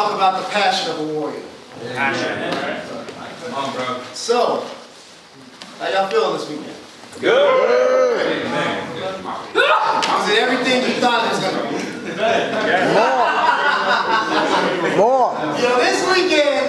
[0.00, 1.42] talk about the passion of a warrior.
[1.92, 2.32] Passion.
[3.44, 4.02] Come on, bro.
[4.14, 4.66] So,
[5.78, 6.76] how y'all feeling this weekend?
[7.20, 8.46] Good.
[9.52, 11.76] Was it everything you thought it was going to be?
[14.96, 15.36] More.
[15.56, 16.64] You know, this weekend,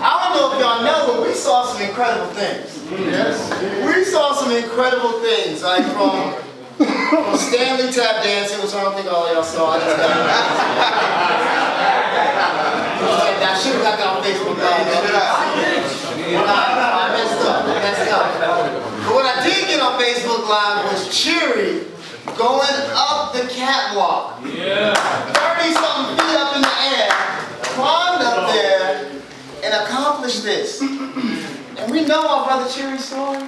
[0.00, 2.82] I don't know if y'all know, but we saw some incredible things.
[2.90, 3.38] Yes.
[3.86, 6.34] We saw some incredible things, like from,
[6.76, 9.78] from Stanley tap dancing, which I don't think all y'all saw.
[12.42, 14.86] I just got I should have got on Facebook Live.
[14.86, 15.14] man.
[16.34, 17.64] I, I messed up.
[17.64, 18.26] I messed up.
[19.04, 21.86] But what I did get on Facebook Live was Cheery
[22.36, 24.40] going up the catwalk.
[24.42, 27.10] 30 something feet up in the air,
[27.74, 29.10] climbed up there,
[29.64, 30.80] and accomplished this.
[30.80, 33.38] And we know our brother Cherry's story.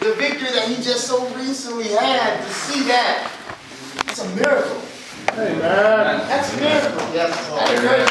[0.00, 3.30] The victory that he just so recently had, to see that,
[4.06, 4.80] it's a miracle.
[5.38, 6.18] Amen.
[6.28, 7.14] That's a miracle.
[7.14, 7.30] Yes.
[7.50, 8.08] That's great.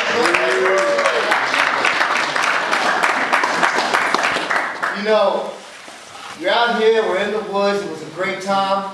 [4.98, 5.52] You know,
[6.40, 8.94] you're out here, we're in the woods, it was a great time.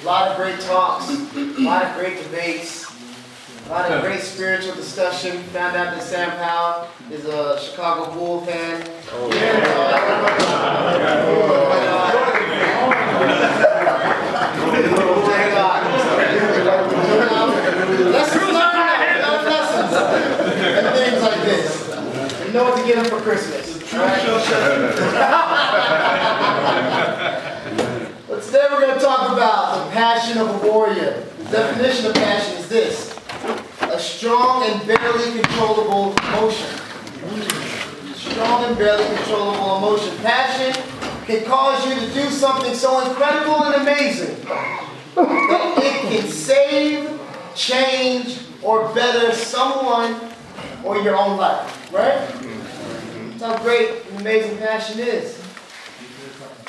[0.00, 2.84] A lot of great talks, a lot of great debates,
[3.66, 5.38] a lot of great spiritual discussion.
[5.54, 8.86] Found out that Sam Powell is a Chicago Bull fan.
[9.12, 9.30] Oh,
[14.24, 15.84] Thank God.
[18.12, 19.92] Lessons learned, learn lessons,
[20.62, 21.70] and things like this.
[22.40, 23.82] You know what to get them for Christmas.
[28.28, 31.24] But today we're going to talk about the passion of a warrior.
[31.38, 33.18] The definition of passion is this
[33.80, 36.68] a strong and barely controllable emotion.
[38.14, 40.16] Strong and barely controllable emotion.
[40.18, 40.80] Passion
[41.26, 44.36] can cause you to do something so incredible and amazing
[45.16, 47.20] that it can save,
[47.56, 50.14] change, or better someone
[50.84, 51.92] or your own life.
[51.92, 52.18] Right?
[53.30, 55.40] That's how great and amazing passion is.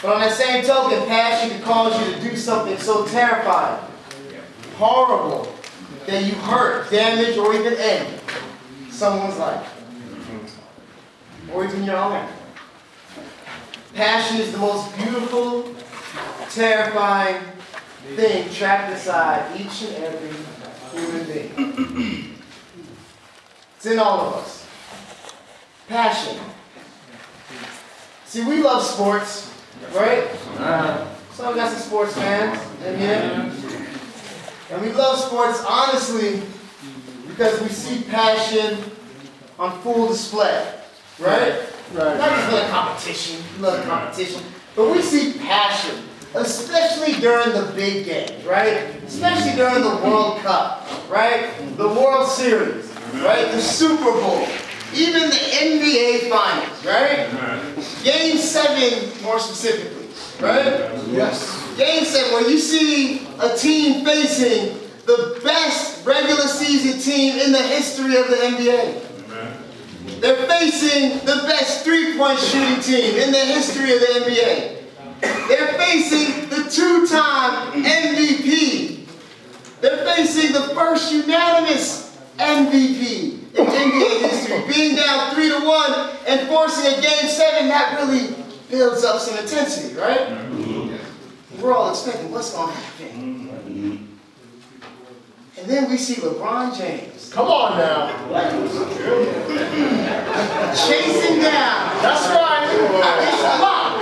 [0.01, 3.83] But on that same token, passion can cause you to do something so terrifying,
[4.77, 5.53] horrible,
[6.05, 8.19] that you hurt, damage, or even end
[8.89, 9.65] someone's life.
[9.65, 11.51] Mm-hmm.
[11.51, 12.27] Or even your own.
[13.93, 15.73] Passion is the most beautiful,
[16.49, 17.41] terrifying
[18.15, 22.21] thing trapped inside each and every human being.
[23.85, 24.65] It's in all of us.
[25.87, 26.39] Passion.
[28.25, 29.53] See, we love sports,
[29.93, 30.27] right?
[31.33, 33.53] So we got some sports fans in here.
[34.71, 36.41] And we love sports, honestly,
[37.27, 38.79] because we see passion
[39.59, 40.67] on full display,
[41.19, 41.53] right?
[41.93, 42.17] Right.
[42.17, 44.41] Not just for the competition, we love competition,
[44.75, 46.01] but we see passion,
[46.33, 48.95] especially during the big games, right?
[49.05, 51.53] Especially during the World Cup, right?
[51.77, 53.51] The World Series, right?
[53.51, 54.47] The Super Bowl,
[54.93, 57.29] even the NBA Finals, right?
[58.03, 60.07] Game seven, more specifically,
[60.39, 60.91] right?
[61.07, 61.63] Yes.
[61.77, 67.61] Game seven, where you see a team facing the best regular season team in the
[67.61, 69.01] history of the NBA.
[70.21, 74.83] They're facing the best three-point shooting team in the history of the NBA.
[75.47, 79.05] They're facing the two-time MVP.
[79.81, 82.04] They're facing the first unanimous
[82.37, 87.97] MVP in NBA history, being down three to one and forcing a game seven that
[87.99, 88.35] really
[88.69, 90.19] builds up some intensity, right?
[90.27, 91.61] Mm-hmm.
[91.61, 93.07] We're all expecting what's going to happen.
[93.07, 94.05] Mm-hmm.
[95.57, 98.07] And then we see LeBron James Come on now.
[100.73, 102.63] chasing down That's right.
[102.71, 103.99] this block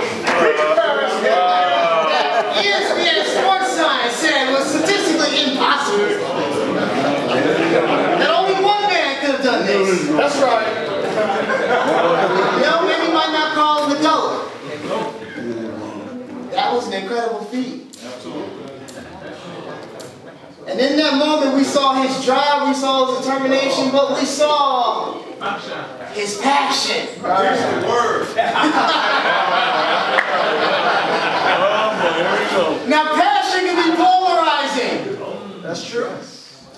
[1.24, 6.06] that ESPN Sports Science said was statistically impossible.
[8.18, 10.08] That only one man could have done this.
[10.08, 10.66] That's right.
[12.56, 14.50] You know, maybe might not call him the GOAT.
[16.52, 17.82] That was an incredible feat.
[20.66, 25.20] And in that moment, we saw his drive, we saw his determination, but we saw
[26.14, 27.06] his passion.
[32.86, 35.62] Now, passion can be polarizing.
[35.62, 36.10] That's true.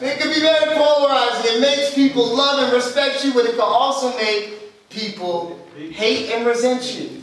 [0.01, 1.57] It can be very polarizing.
[1.57, 6.47] It makes people love and respect you, but it can also make people hate and
[6.47, 7.23] resent you.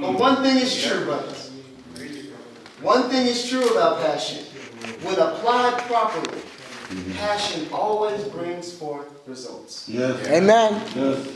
[0.00, 1.50] But one thing is true, brothers.
[2.82, 4.44] One thing is true about passion.
[5.02, 6.42] When applied properly,
[7.14, 9.88] passion always brings forth results.
[9.88, 10.28] Yes.
[10.28, 10.80] Amen.
[10.94, 11.26] Yes.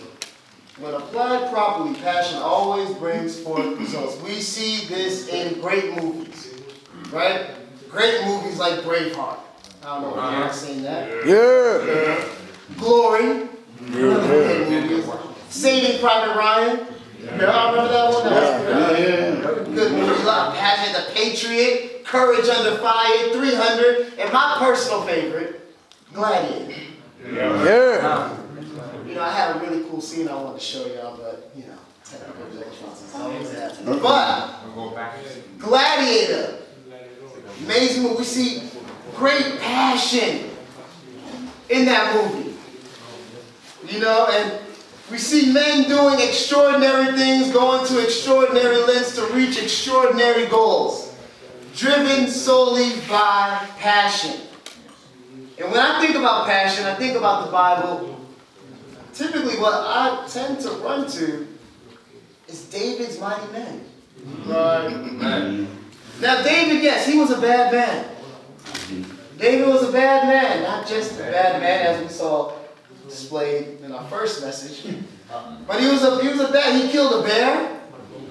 [0.79, 4.21] When applied properly, passion always brings forth results.
[4.23, 6.55] We see this in great movies,
[7.11, 7.51] right?
[7.91, 9.39] Great movies like Braveheart.
[9.83, 10.39] I don't know uh-huh.
[10.39, 11.27] if you've seen that.
[11.27, 12.25] Yeah.
[12.77, 13.49] Glory.
[13.81, 15.03] Another great movie.
[15.49, 16.87] Saving Private Ryan.
[17.21, 18.25] Y'all remember that one?
[18.25, 19.75] That was good.
[19.75, 20.25] Good movie.
[20.25, 25.75] Love Passion, The Patriot, Courage Under Fire, 300, and my personal favorite,
[26.13, 26.75] Gladiator.
[27.33, 28.37] Yeah.
[29.07, 31.65] You know, I had a really cool scene I wanted to show y'all, but you
[31.65, 33.55] know, technical difficulties.
[34.03, 36.59] But Gladiator,
[37.65, 38.17] amazing movie.
[38.19, 38.71] We see
[39.21, 40.49] great passion
[41.69, 42.57] in that movie.
[43.87, 44.59] You know, and
[45.11, 51.15] we see men doing extraordinary things, going to extraordinary lengths to reach extraordinary goals,
[51.77, 54.41] driven solely by passion.
[55.59, 58.27] And when I think about passion, I think about the Bible.
[59.13, 61.47] Typically, what I tend to run to
[62.49, 63.85] is David's mighty men.
[64.47, 65.67] Right.
[66.23, 68.20] Now, David, yes, he was a bad man.
[69.41, 72.53] David was a bad man, not just a bad man as we saw
[73.09, 74.95] displayed in our first message.
[75.31, 76.75] Um, but he was a he was a bad.
[76.75, 77.81] He killed a bear.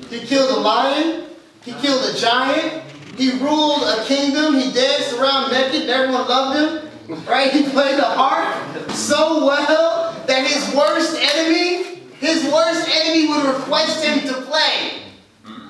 [0.10, 1.28] He killed a lion.
[1.64, 2.84] He killed a giant.
[3.16, 4.56] He ruled a kingdom.
[4.56, 7.26] He danced around naked and everyone loved him.
[7.26, 7.54] Right?
[7.54, 14.04] He played the harp so well that his worst enemy, his worst enemy would request
[14.04, 15.04] him to play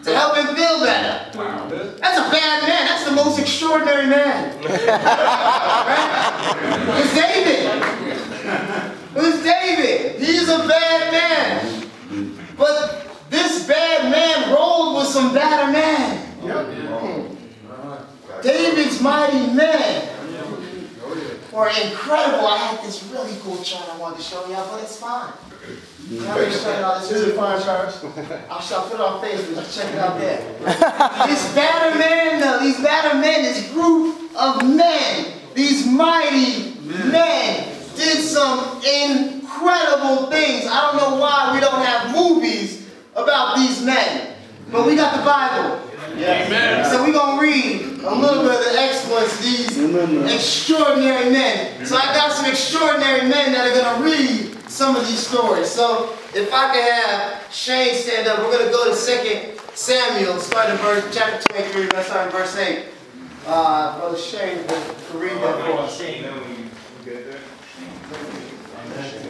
[0.03, 1.58] to help him feel better.
[3.59, 4.55] Extraordinary man.
[4.63, 5.35] right?
[7.01, 7.65] It's David.
[9.15, 10.21] It was David.
[10.21, 12.39] He's a bad man.
[12.57, 16.25] But this bad man rolled with some badder men.
[18.41, 20.09] David's mighty men
[21.51, 22.47] were incredible.
[22.47, 25.33] I had this really cool chart I wanted to show y'all, but it's fine.
[26.09, 27.93] I'm not gonna show y'all this really fine chart.
[28.49, 29.55] I'll put it on Facebook.
[29.55, 30.37] Just check it out there.
[31.27, 38.23] this badder man, though, these badder men, this group of men, these mighty men, did
[38.23, 40.65] some incredible things.
[40.65, 44.35] I don't know why we don't have movies about these men,
[44.71, 45.85] but we got the Bible.
[46.17, 46.91] Yes.
[46.91, 49.77] So we're going to read a little bit of the exploits of these
[50.33, 51.85] extraordinary men.
[51.85, 55.69] So I got some extraordinary men that are going to read some of these stories.
[55.69, 60.39] So if I could have Shane stand up, we're going to go to 2 Samuel,
[60.39, 62.85] starting in verse, chapter 23, let's start in verse 8.
[63.47, 65.97] Uh, Brother Shane will read that for us.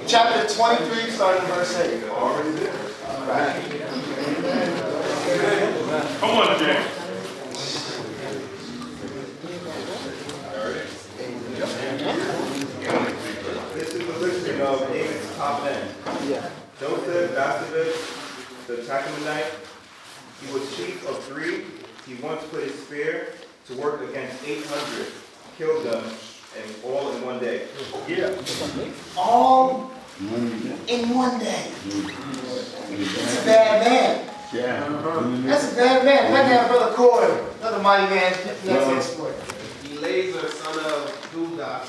[0.07, 2.03] Chapter 23, starting in verse 8.
[2.09, 2.73] Already there.
[3.07, 3.55] All right.
[6.19, 6.83] Come on, Jay.
[13.75, 15.95] This is the listing of David's top men.
[16.27, 16.49] Yeah.
[16.79, 17.35] Joseph
[19.09, 19.51] Bastovich, the Tahkemonite.
[20.41, 21.65] He was chief of three.
[22.05, 23.33] He once put his spear
[23.67, 25.07] to work against 800,
[25.57, 26.03] killed them,
[26.57, 27.67] and all in one day.
[28.07, 28.33] Yeah.
[29.17, 29.91] All
[30.87, 31.71] in one day.
[32.89, 34.29] That's a bad man.
[34.53, 34.89] Yeah.
[35.45, 36.33] That's a bad man.
[36.33, 39.35] Let me have Brother Corey, another mighty man, That's next exploit.
[39.91, 41.81] Eleazar, son of Judah,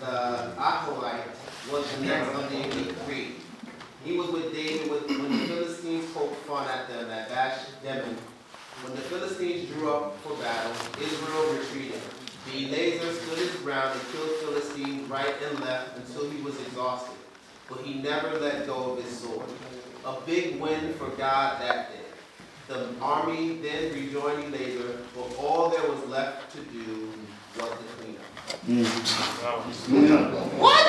[0.00, 3.39] the Ahohite, was the next of the elite three.
[4.04, 8.16] He was with David with, when the Philistines poked fun at them at Pas Dammim.
[8.82, 12.00] When the Philistines drew up for battle, Israel retreated.
[12.46, 17.14] The Eleazar stood his ground and killed Philistines right and left until he was exhausted.
[17.68, 19.46] But he never let go of his sword.
[20.06, 22.00] A big win for God that day.
[22.68, 27.12] The army then rejoined Eleazar, but all there was left to do
[27.58, 28.16] was to clean
[30.10, 30.32] up.
[30.58, 30.86] What?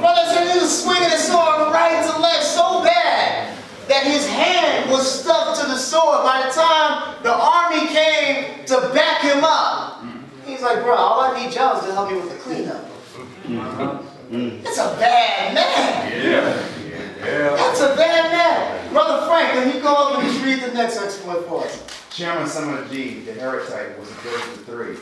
[0.00, 4.90] Brother said he was swinging his sword right to left so bad that his hand
[4.90, 6.22] was stuck to the sword.
[6.24, 10.04] By the time the army came to back him up,
[10.46, 12.88] he's like, bro, all I need y'all is to help me with the cleanup.
[14.30, 16.24] It's a bad man.
[16.24, 16.68] Yeah.
[17.18, 17.56] Yeah.
[17.56, 18.92] That's a bad man.
[18.92, 22.08] Brother Frank, can you go up and just read the next exploit for us?
[22.10, 24.14] Chairman of G, the Hararite, was a
[24.64, 24.96] three.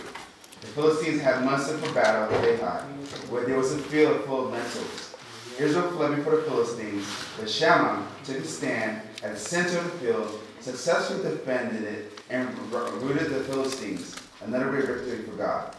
[0.60, 2.82] The Philistines had mustered for battle at Ahai,
[3.30, 5.14] where there was a field full of lentils.
[5.58, 7.06] Israel fled before the Philistines,
[7.38, 12.48] but Shammah took a stand at the center of the field, successfully defended it, and
[12.72, 14.16] ro- routed the Philistines.
[14.42, 15.74] Another great victory for God.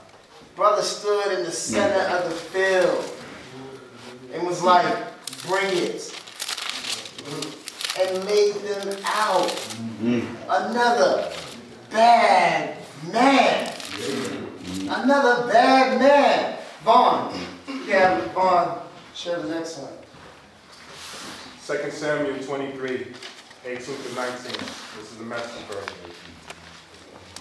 [0.56, 3.12] Brother stood in the center of the field
[4.34, 4.86] and was like,
[5.48, 6.18] bring it.
[8.00, 9.48] And made them out.
[9.48, 10.36] Mm-hmm.
[10.50, 11.32] Another
[11.90, 12.78] bad
[13.12, 13.74] man.
[14.94, 16.58] Another bad man.
[16.84, 17.34] Vaughn.
[17.88, 18.82] Yeah, Vaughn,
[19.16, 19.94] share the next one.
[21.62, 23.08] Second Samuel twenty-three,
[23.66, 24.60] eighteen to nineteen.
[24.98, 25.96] This is the message version.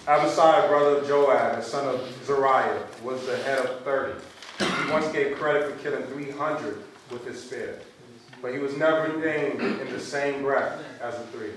[0.07, 4.17] Abishai, brother of Joab, the son of Zeruiah, was the head of thirty.
[4.59, 7.81] He once gave credit for killing three hundred with his spear,
[8.41, 11.51] but he was never named in the same breath as the three.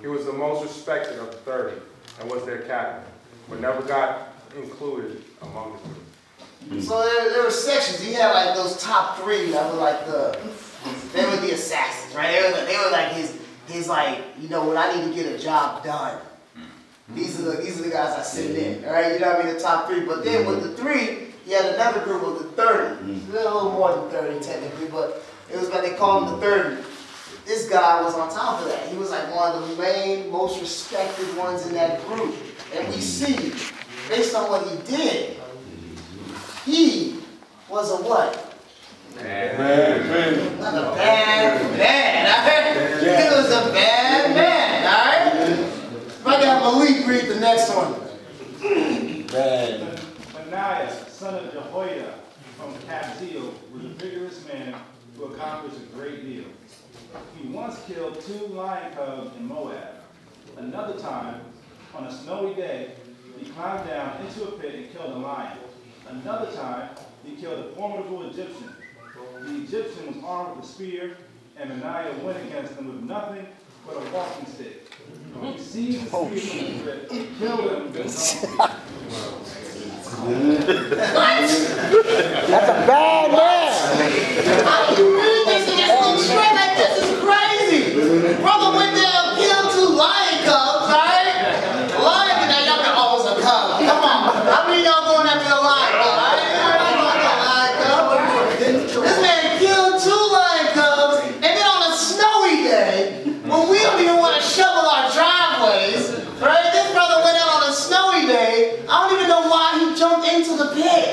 [0.00, 1.80] He was the most respected of the thirty
[2.20, 3.04] and was their captain,
[3.48, 6.82] but never got included among the three.
[6.82, 8.00] So there, there were sections.
[8.00, 10.38] He had like those top three that were like the,
[11.12, 12.32] they were the assassins, right?
[12.32, 15.32] They were, they were like his, his like, you know, when I need to get
[15.32, 16.18] a job done.
[16.18, 17.14] Mm-hmm.
[17.14, 19.12] These are the, these are the guys I send in, all right?
[19.12, 19.54] You know what I mean?
[19.54, 20.00] The top three.
[20.00, 22.96] But then with the three, he had another group of the 30.
[22.96, 23.30] Mm-hmm.
[23.30, 26.82] A little more than 30 technically, but it was like they called him the 30.
[27.46, 28.88] This guy was on top of that.
[28.88, 32.34] He was like one of the main, most respected ones in that group.
[32.74, 33.00] And we mm-hmm.
[33.00, 33.74] see,
[34.08, 35.36] based on what he did,
[36.64, 37.20] he
[37.68, 38.44] was a what?
[39.16, 40.60] Man, man.
[40.60, 42.98] Not a bad man, alright?
[42.98, 45.58] He was a bad man, alright?
[46.06, 47.92] If I got Malik read the next one.
[49.32, 49.98] Man.
[50.32, 52.14] Benaiah, son of Jehoiada,
[52.56, 54.74] from Kabzeel, was a vigorous man
[55.16, 56.44] who accomplished a great deal.
[57.40, 60.02] He once killed two lion cubs in Moab.
[60.56, 61.40] Another time,
[61.94, 62.92] on a snowy day,
[63.38, 65.58] he climbed down into a pit and killed a lion.
[66.08, 66.90] Another time,
[67.24, 68.72] he killed a formidable Egyptian.
[69.40, 71.16] The Egyptian was armed with a spear,
[71.56, 73.46] and Benaiah went against him with nothing
[73.86, 74.90] but a walking stick.
[75.42, 78.68] He seized the spear from the grip, killed him with his own.
[82.48, 83.72] That's a bad man.
[84.64, 87.82] How do you read this and just look straight like this is crazy?
[88.42, 91.28] Brother went there and killed two lion cubs, right?
[91.98, 93.80] Lion, now y'all can always a cub.
[93.80, 94.18] Come on.
[94.48, 96.18] How many of y'all going after the lion cub?
[96.18, 98.06] I ain't going after the lion cub.
[99.06, 104.00] This man killed two lion cubs, and then on a snowy day, when we don't
[104.02, 106.10] even want to shovel our driveways,
[106.42, 106.68] right?
[106.72, 108.82] This brother went out on a snowy day.
[108.88, 111.12] I don't even know why he jumped into the pit,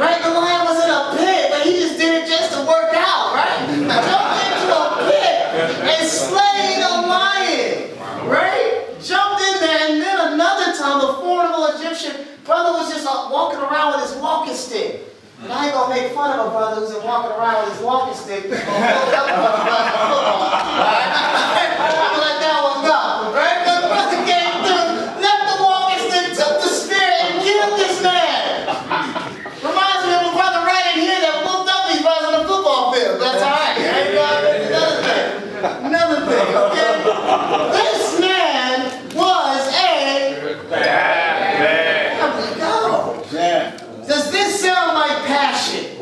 [0.00, 0.20] right?
[0.20, 3.36] The lion was in a pit, but he just did it just to work out,
[3.36, 3.68] right?
[3.68, 5.36] Jumped into a pit
[5.84, 7.92] and slayed a lion,
[8.28, 8.88] right?
[9.00, 13.60] Jumped in there, and then another time, the formidable Egyptian brother was just uh, walking
[13.60, 15.00] around with his walking stick.
[15.42, 18.12] And I ain't gonna make fun of a brother who's walking around with his walking
[18.12, 18.44] stick.
[20.84, 21.72] Right?
[21.80, 23.32] I'ma let that one go.
[23.32, 23.64] Right?
[23.64, 28.68] The brother came through, left the walking stick, took the spear, and killed this man.
[29.64, 32.44] Reminds me of a brother right in here that whooped up these brothers on the
[32.44, 33.24] football field.
[33.24, 33.72] That's all right.
[33.72, 34.04] right?
[34.04, 34.68] You know what I mean?
[34.68, 35.48] Another thing.
[35.88, 36.92] Another thing, okay?
[37.72, 38.76] This man
[39.16, 39.96] was a
[40.68, 41.00] There
[42.36, 43.24] we go.
[43.32, 43.80] Yeah.
[44.06, 45.94] Does this sound like passion?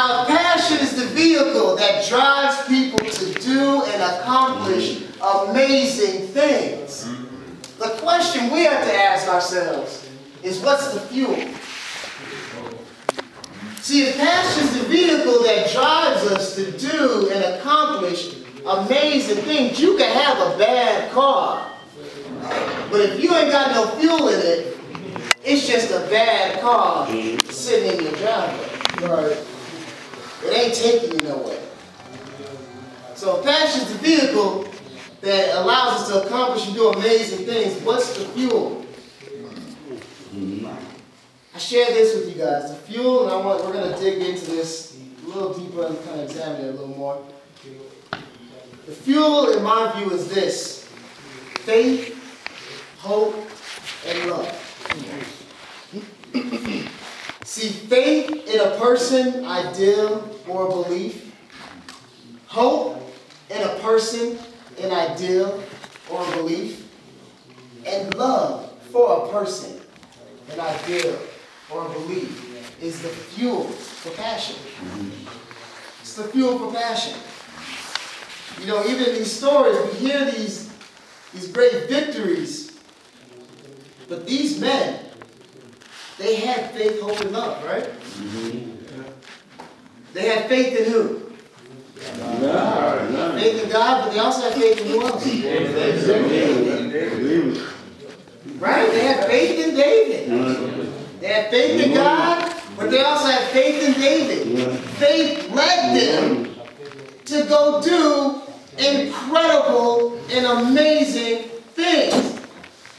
[0.00, 7.06] Now, passion is the vehicle that drives people to do and accomplish amazing things.
[7.76, 10.08] The question we have to ask ourselves
[10.42, 11.36] is what's the fuel?
[13.82, 19.78] See, if passion is the vehicle that drives us to do and accomplish amazing things,
[19.78, 21.70] you can have a bad car.
[22.90, 24.78] But if you ain't got no fuel in it,
[25.44, 27.06] it's just a bad car
[27.50, 29.06] sitting in your driveway.
[29.06, 29.46] Right.
[30.44, 31.60] It ain't taking you nowhere.
[33.14, 34.66] So passion is the vehicle
[35.20, 37.82] that allows us to accomplish and do amazing things.
[37.82, 38.86] What's the fuel?
[41.54, 42.70] I share this with you guys.
[42.70, 46.20] The fuel, and I want we're gonna dig into this a little deeper and kind
[46.20, 47.22] of examine it a little more.
[48.86, 50.88] The fuel, in my view, is this:
[51.60, 52.16] faith,
[52.98, 53.34] hope,
[54.06, 54.56] and love.
[57.50, 61.34] See, faith in a person, ideal, or belief.
[62.46, 63.02] Hope
[63.50, 64.38] in a person,
[64.78, 65.60] an ideal,
[66.12, 66.88] or belief.
[67.84, 69.80] And love for a person,
[70.52, 71.18] an ideal,
[71.74, 74.54] or belief is the fuel for passion.
[76.02, 77.18] It's the fuel for passion.
[78.60, 80.72] You know, even in these stories, we hear these,
[81.34, 82.78] these great victories.
[84.08, 85.09] But these men,
[86.20, 87.84] they had faith, hope, and love, right?
[87.84, 89.02] Mm-hmm.
[90.12, 91.18] They had faith in who?
[93.38, 95.24] Faith in God, but they also had faith in who else?
[98.58, 98.90] Right?
[98.90, 101.20] They had faith in David.
[101.20, 104.78] They had faith in God, but they also had faith in David.
[104.78, 106.54] Faith led them
[107.24, 108.42] to go do
[108.76, 112.40] incredible and amazing things.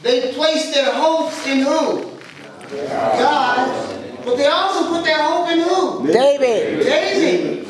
[0.02, 2.11] They placed their hopes in who?
[2.72, 3.98] God.
[4.24, 6.08] But they also put their hope in who?
[6.12, 6.84] David.
[6.86, 7.68] David.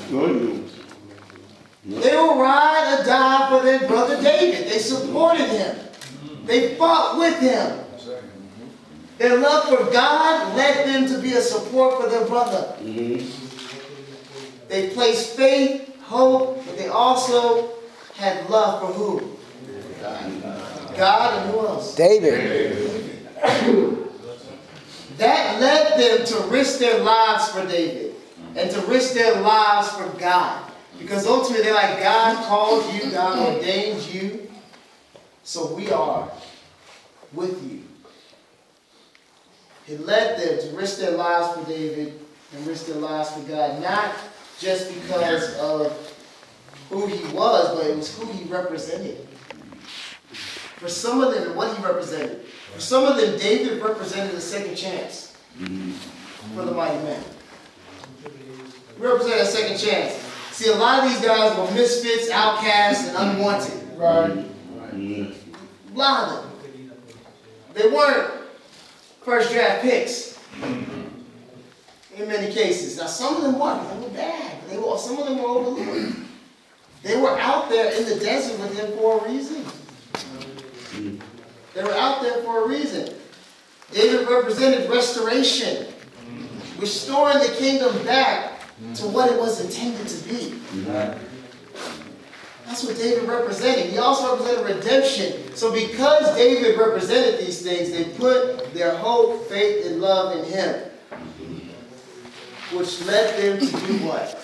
[1.83, 4.69] They will ride or die for their brother David.
[4.69, 5.77] They supported him.
[6.45, 7.79] They fought with him.
[9.17, 12.75] Their love for God led them to be a support for their brother.
[12.79, 14.67] Mm-hmm.
[14.67, 17.69] They placed faith, hope, but they also
[18.15, 19.37] had love for who?
[20.97, 21.95] God and who else?
[21.95, 23.19] David.
[25.17, 28.15] That led them to risk their lives for David
[28.55, 30.71] and to risk their lives for God.
[30.99, 34.49] Because ultimately they're like, God called you, God ordained you,
[35.43, 36.31] so we are
[37.33, 37.83] with you.
[39.87, 42.19] It led them to risk their lives for David
[42.53, 44.13] and risk their lives for God, not
[44.59, 46.15] just because of
[46.89, 49.27] who he was, but it was who he represented.
[50.77, 52.45] For some of them, what he represented.
[52.73, 55.35] For some of them, David represented a second chance
[56.55, 57.23] for the mighty man.
[58.23, 60.13] He represented a second chance.
[60.51, 63.97] See, a lot of these guys were misfits, outcasts, and unwanted.
[63.97, 64.45] Right.
[64.93, 66.91] A lot of them.
[67.73, 68.31] They weren't
[69.23, 72.97] first draft picks in many cases.
[72.97, 73.89] Now, some of them weren't.
[73.89, 74.69] They were bad.
[74.69, 76.17] They were, some of them were overlooked.
[77.03, 79.65] They were out there in the desert with him for a reason.
[81.73, 83.13] They were out there for a reason.
[83.91, 85.87] David represented restoration,
[86.79, 88.59] restoring the kingdom back
[88.95, 90.59] to what it was intended to be.
[92.65, 93.87] That's what David represented.
[93.87, 95.55] He also represented redemption.
[95.55, 100.85] So because David represented these things, they put their hope, faith, and love in him.
[102.73, 104.37] Which led them to do what?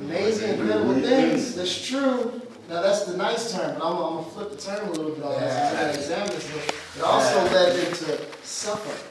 [0.00, 1.54] Amazing, incredible things.
[1.54, 2.40] That's true.
[2.68, 5.24] Now that's the nice term, but I'm, I'm gonna flip the term a little bit
[5.24, 6.50] on this as I examine this.
[6.96, 9.06] It also led them to suffer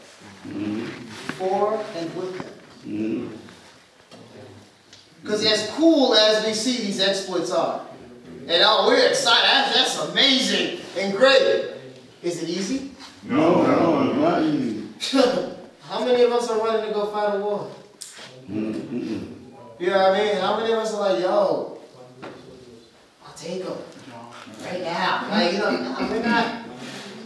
[0.48, 0.86] mm-hmm.
[1.38, 2.50] for and with him.
[2.86, 3.36] Mm-hmm.
[5.22, 7.82] Because as cool as we see these exploits are,
[8.42, 11.72] and oh, we're excited, that's, that's amazing and great.
[12.22, 12.92] Is it easy?
[13.24, 14.88] No, no, not easy.
[15.82, 17.72] How many of us are running to go fight a war?
[18.50, 19.36] Mm-hmm.
[19.80, 20.36] You know what I mean?
[20.38, 21.75] How many of us are like, yo,
[23.46, 23.78] I'll take them
[24.64, 25.28] right now.
[25.30, 26.62] Like, you know, nah, we're not.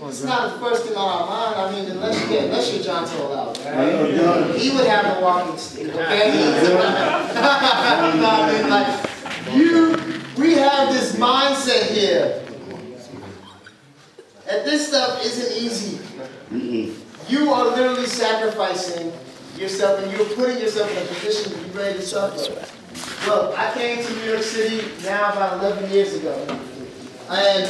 [0.01, 1.55] It's not the first thing on our mind.
[1.55, 3.93] I mean, unless you get, unless you're John Toll out, right?
[3.93, 6.32] Oh, he would have a walking stick, okay?
[8.15, 9.97] no, I mean, like, you,
[10.41, 12.45] we have this mindset here.
[14.49, 15.99] And this stuff isn't easy.
[17.27, 19.12] You are literally sacrificing
[19.58, 22.79] yourself and you're putting yourself in a position to be ready to suffer.
[23.28, 26.34] Look, I came to New York City now about 11 years ago.
[27.30, 27.67] And,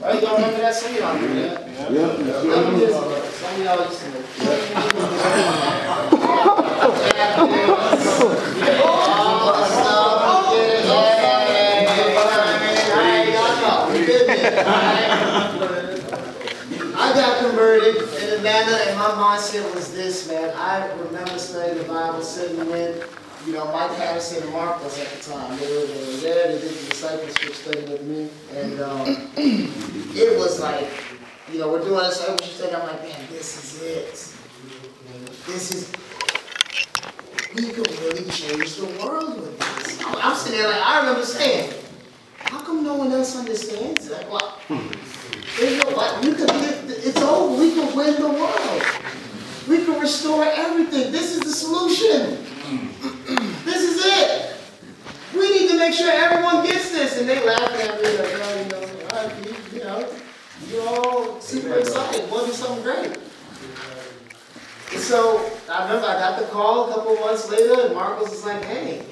[0.00, 0.82] right, you don't remember that?
[0.82, 1.92] Of y'all remember that.
[1.92, 3.22] Yeah, 11 years ago.
[3.24, 4.06] Some of y'all used to.
[9.70, 11.44] Stuff, yeah, yeah,
[12.96, 13.98] yeah, y'all know.
[13.98, 15.10] You get me, alright?
[16.96, 17.96] I got converted
[18.42, 20.50] And my mindset was this, man.
[20.56, 23.06] I remember studying the Bible, sitting with,
[23.46, 25.58] you know, Mike Patterson and Marcos at the time.
[25.58, 25.86] They were,
[26.22, 30.88] there, they did the discipleship study with me, and um, it was like,
[31.52, 32.74] you know, we're doing discipleship study.
[32.74, 34.10] I'm like, man, this is it.
[35.46, 35.92] This is,
[37.54, 40.02] we could really change the world with this.
[40.02, 41.74] I'm, I'm sitting there like, I remember saying,
[42.38, 44.30] how come no one else understands that?
[44.30, 44.58] Well,
[45.58, 47.60] there's no, like, we could live, it's over.
[47.60, 48.82] We can win the world.
[49.68, 51.12] We can restore everything.
[51.12, 52.42] This is the solution.
[53.64, 54.56] this is it.
[55.32, 57.16] We need to make sure everyone gets this.
[57.18, 60.08] And they laugh at me like, oh, you know, you, know,
[60.68, 62.28] you're all super excited.
[62.28, 63.16] Wasn't something great.
[64.98, 68.64] So I remember I got the call a couple months later, and Marcos was like,
[68.64, 69.04] hey,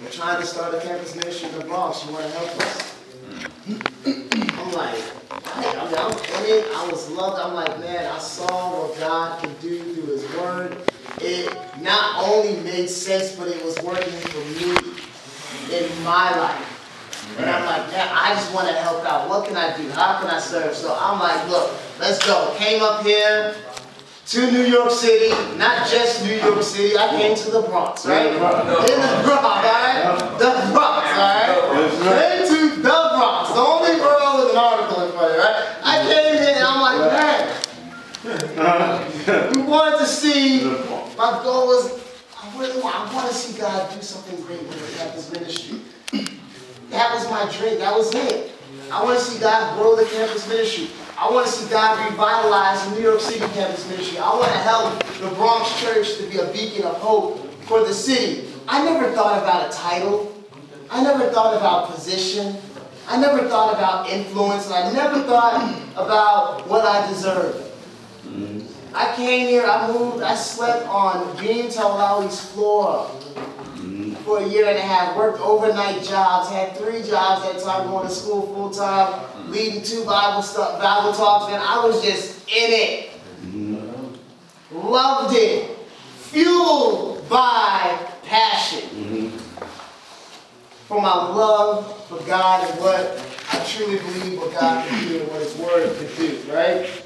[0.00, 2.06] we're trying to start a campus ministry in the Bronx.
[2.06, 4.23] You want to help us?
[4.74, 7.40] I'm like, I, I mean, I'm 20, I was loved.
[7.40, 10.76] I'm like, man, I saw what God can do through His Word.
[11.20, 14.74] It not only made sense, but it was working for me
[15.70, 17.36] in my life.
[17.38, 19.28] And I'm like, man, I just want to help out.
[19.28, 19.88] What can I do?
[19.90, 20.74] How can I serve?
[20.74, 22.52] So I'm like, look, let's go.
[22.58, 23.54] Came up here
[24.26, 26.96] to New York City, not just New York City.
[26.96, 28.26] I came to the Bronx, right?
[28.26, 30.18] In the Bronx, all right?
[30.38, 31.84] The Bronx, all right?
[32.02, 35.76] Came to the Bronx, the only borough with an article in front of it, right?
[35.84, 36.74] I came here and I'm
[38.54, 40.64] we wanted to see,
[41.18, 42.00] my goal was,
[42.40, 45.80] I really want, I want to see God do something great with the campus ministry.
[46.90, 48.52] That was my dream, that was it.
[48.92, 50.90] I want to see God grow the campus ministry.
[51.18, 54.18] I want to see God revitalize the New York City campus ministry.
[54.18, 57.92] I want to help the Bronx church to be a beacon of hope for the
[57.94, 58.48] city.
[58.68, 60.32] I never thought about a title.
[60.90, 62.56] I never thought about position.
[63.08, 64.66] I never thought about influence.
[64.66, 67.63] And I never thought about what I deserve.
[68.94, 73.08] I came here, I moved, I slept on Dean Tawalawi's floor
[74.24, 77.88] for a year and a half, worked overnight jobs, had three jobs at the time,
[77.88, 82.48] going to school full time, leading two Bible stuff, Bible talks, and I was just
[82.48, 83.10] in it.
[84.72, 85.76] Loved it.
[86.16, 89.30] Fueled by passion.
[90.86, 93.20] For my love for God and what
[93.52, 97.03] I truly believe what God can do and what His Word can do, right?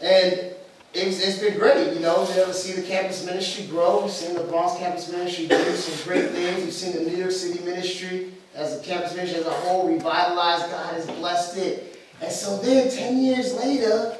[0.00, 0.54] And
[0.94, 4.02] it's, it's been great, you know, to be able to see the campus ministry grow.
[4.02, 6.64] We've seen the Bronx campus ministry do some great things.
[6.64, 10.70] We've seen the New York City ministry as a campus ministry as a whole revitalized.
[10.70, 12.00] God has blessed it.
[12.20, 14.16] And so then 10 years later,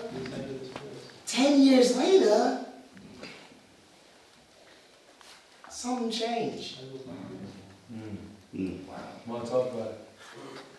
[1.26, 2.64] 10 years later,
[5.70, 6.78] something changed.
[8.52, 8.96] Wow.
[9.26, 10.07] Want to talk about it?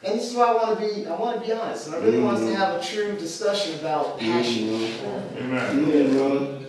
[0.02, 1.88] And this is why I want to be, I want to be honest.
[1.88, 4.70] And I really want us to have a true discussion about passion.
[4.70, 5.36] Amen.
[5.38, 6.60] Amen, brother.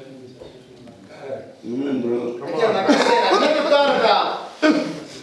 [1.64, 2.45] Amen, brother.
[2.45, 4.51] Again, like I said, I never thought about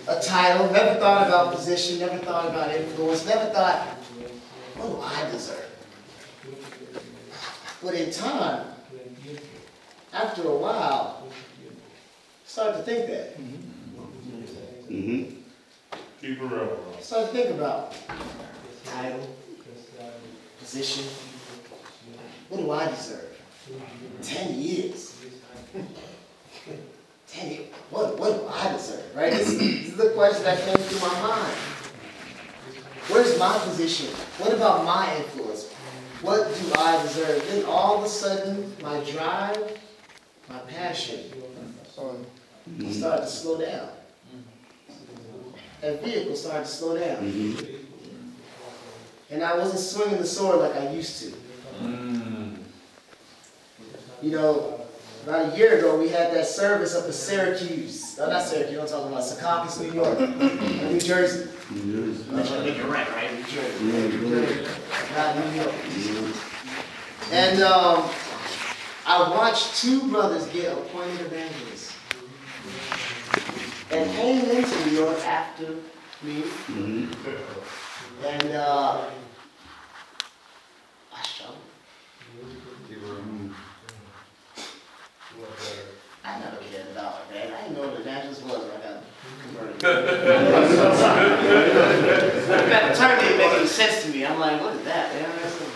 [0.08, 3.88] a title, never thought about position, never thought about influence, never thought,
[4.76, 5.66] what do I deserve?
[7.84, 8.68] But in time,
[10.14, 11.28] after a while,
[12.46, 13.38] start to think that.
[14.90, 15.37] Mm-hmm.
[16.22, 16.78] Keep it real.
[17.00, 17.96] Start to think about
[18.86, 19.36] title,
[20.60, 21.06] position.
[22.50, 23.38] What do I deserve?
[24.24, 25.16] Ten years.
[27.28, 27.68] Ten years.
[27.92, 29.16] What, what do I deserve?
[29.16, 29.32] Right?
[29.32, 31.58] This, this is the question that came through my mind.
[33.10, 34.08] Where's my position?
[34.40, 35.72] What about my influence?
[36.22, 37.48] What do I deserve?
[37.48, 39.80] Then all of a sudden, my drive,
[40.50, 41.32] my passion,
[42.90, 43.90] started to slow down.
[45.82, 47.68] That vehicle started to slow down.
[49.30, 51.34] And I wasn't swinging the sword like I used to.
[54.22, 54.82] You know,
[55.24, 58.18] about a year ago, we had that service up in Syracuse.
[58.18, 61.50] No, not Syracuse, I'm talking about Secaucus, New York, or New Jersey.
[61.70, 63.34] I'm trying to make it right, right?
[63.34, 63.84] New Jersey.
[63.86, 64.68] New Jersey.
[65.16, 65.76] Not New York.
[67.32, 68.10] And um,
[69.06, 71.77] I watched two brothers get appointed evangelists.
[73.90, 75.76] And came into New York after
[76.22, 76.44] me.
[78.26, 79.06] And uh,
[81.14, 81.58] I struggled.
[86.26, 87.54] I never cared about it, man.
[87.54, 89.04] I didn't know what an evangelist was when I got
[89.44, 89.80] converted.
[92.60, 94.26] that term didn't make any sense to me.
[94.26, 95.14] I'm like, what is that?
[95.14, 95.72] Man, that's some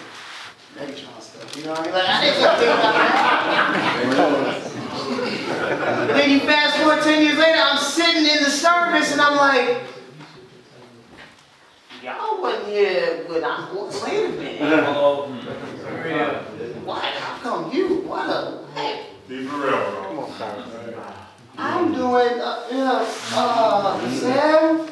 [0.76, 1.56] Megatron stuff.
[1.56, 1.93] You know what I mean?
[1.93, 2.93] Like, I didn't know anything about
[4.45, 4.51] that.
[5.79, 9.38] But then you fast forward 10 years later, I'm sitting in the service and I'm
[9.38, 9.81] like,
[12.03, 14.62] y'all wasn't here when I, wait a minute.
[16.84, 20.29] Why, how come you, what a, hey, Keep it real.
[21.57, 24.88] I'm doing, uh, you know, uh, Sam, um,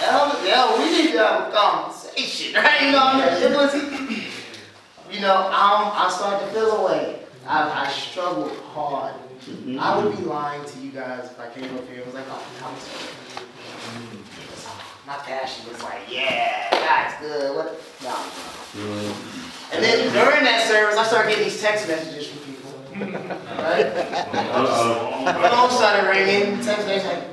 [0.00, 2.82] Elvis, yeah, we need to have a conversation, right?
[2.86, 3.74] You know, it was,
[5.12, 7.21] you know, I'm, I started to feel away.
[7.46, 9.14] I, I struggled hard.
[9.14, 9.78] Mm-hmm.
[9.80, 12.24] I would be lying to you guys if I came up here and was like,
[12.28, 13.46] oh, I'm sorry.
[15.04, 17.56] My passion was like, yeah, that's good.
[17.56, 17.72] What?
[18.02, 18.10] No.
[18.10, 19.74] Mm-hmm.
[19.74, 22.70] And then during that service, I started getting these text messages from people.
[23.58, 23.92] Right?
[25.24, 26.62] My phone started ringing.
[26.62, 27.24] Text message like,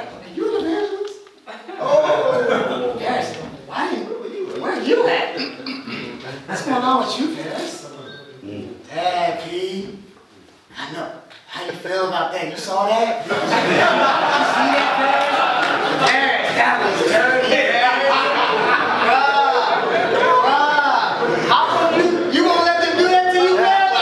[0.00, 1.14] are you an evangelist?
[1.80, 5.38] Oh, Paris, why where you, where are you at?
[6.48, 7.78] What's going on with you, Paris?
[8.88, 9.98] Dad, P.
[10.76, 11.12] I know.
[11.46, 12.50] How you feel about that?
[12.50, 13.28] You saw that?
[13.28, 13.36] that,
[14.98, 16.08] Paris?
[16.08, 18.08] Paris, that was dirty, Paris.
[19.04, 19.84] Bruh,
[20.42, 20.72] bruh.
[21.52, 23.92] How come you, you gonna let them do that to you, Paris?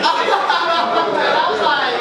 [0.00, 2.00] I was like,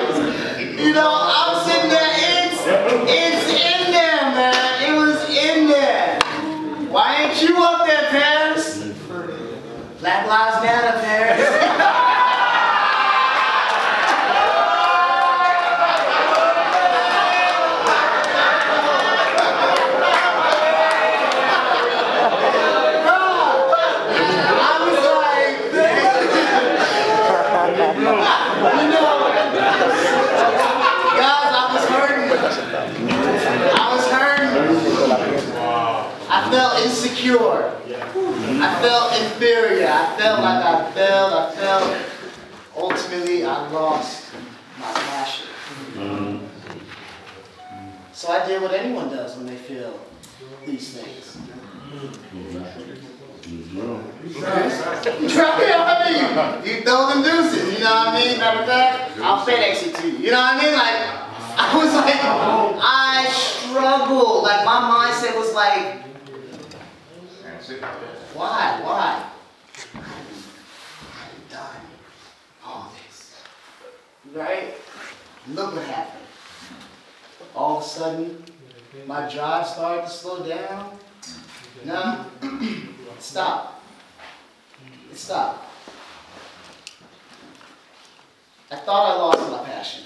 [0.80, 2.64] you know, I'm sitting there, it's,
[3.12, 4.56] it's in there, man.
[4.80, 6.20] It was in there.
[6.90, 8.80] Why ain't you up there, Paris?
[10.00, 11.66] Black Lives Matter, Paris.
[24.58, 25.58] I was like,
[28.76, 29.10] you know,
[31.18, 32.30] guys, I was hurting.
[33.76, 34.36] I was hurting.
[37.30, 38.06] Area.
[38.62, 39.88] I felt inferior.
[39.88, 41.34] I felt like I failed.
[41.34, 41.98] I felt
[42.76, 44.34] ultimately I lost
[44.80, 45.48] my passion.
[48.14, 50.00] So I did what anyone does when they feel
[50.66, 51.38] these things.
[51.92, 53.82] You
[55.86, 56.66] I mean?
[56.66, 58.40] You throw them deuces, you know what I mean?
[58.40, 60.18] Matter of fact, I'll FedEx it to you.
[60.18, 60.74] You know what I mean?
[60.74, 61.26] Like,
[61.58, 62.16] I was like,
[62.82, 64.44] I struggled.
[64.44, 66.04] Like, my mindset was like,
[68.34, 68.80] why?
[68.84, 69.30] Why?
[69.96, 71.82] I've done
[72.64, 73.42] all this.
[74.34, 74.76] Right?
[75.48, 76.26] Look what happened.
[77.56, 78.44] All of a sudden,
[79.08, 80.98] my drive started to slow down.
[81.86, 82.26] No,
[83.20, 83.84] stop.
[85.14, 85.66] Stopped.
[88.70, 90.04] I thought I lost my passion.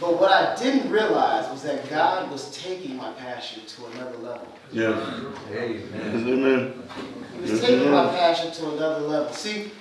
[0.00, 4.48] But what I didn't realize was that God was taking my passion to another level.
[4.70, 5.22] Yeah.
[5.52, 6.82] Amen.
[7.44, 9.32] He was taking my passion to another level.
[9.32, 9.72] See,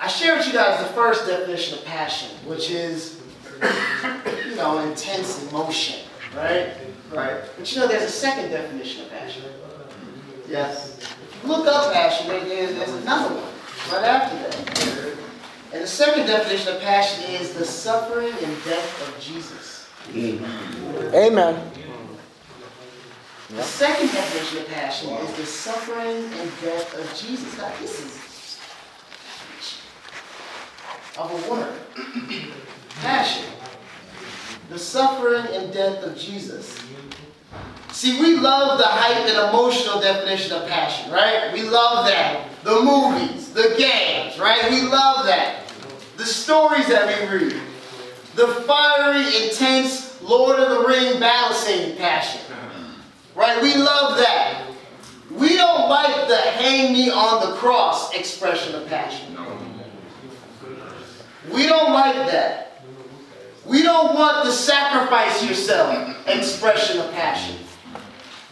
[0.00, 3.20] I shared with you guys the first definition of passion, which is,
[4.48, 6.00] you know, intense emotion,
[6.36, 6.72] right?
[7.12, 7.40] Right.
[7.56, 9.44] But you know, there's a second definition of passion.
[10.48, 11.00] Yes.
[11.44, 13.52] Look up passion, there's, there's another one
[13.92, 15.18] right after that.
[15.72, 19.88] And the second definition of passion is the suffering and death of Jesus.
[20.12, 21.14] Mm.
[21.14, 21.70] Amen.
[23.50, 27.56] The second definition of passion is the suffering and death of Jesus.
[27.58, 28.28] Now, this is
[31.18, 31.74] of a word.
[33.00, 33.44] Passion.
[34.70, 36.78] The suffering and death of Jesus.
[37.90, 41.50] See, we love the hype and emotional definition of passion, right?
[41.52, 42.48] We love that.
[42.62, 44.70] The movies, the games, right?
[44.70, 45.57] We love that.
[46.18, 47.56] The stories that we read.
[48.34, 52.40] The fiery, intense Lord of the Ring battle scene passion.
[53.36, 53.62] Right?
[53.62, 54.66] We love that.
[55.30, 59.36] We don't like the hang me on the cross expression of passion.
[61.52, 62.82] We don't like that.
[63.64, 67.58] We don't want the sacrifice yourself expression of passion.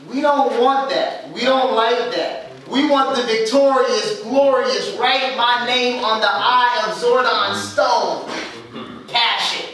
[0.08, 1.32] We don't want that.
[1.32, 2.45] We don't like that.
[2.70, 8.28] We want the victorious, glorious, write my name on the eye of Zordon stone
[9.08, 9.68] passion.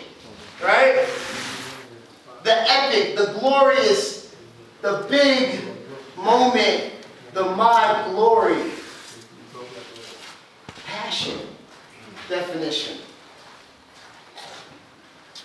[0.63, 1.09] Right?
[2.45, 4.35] The epic, the glorious,
[4.81, 5.61] the big
[6.17, 6.93] moment,
[7.33, 8.71] the my glory.
[10.85, 11.39] Passion
[12.29, 12.99] definition.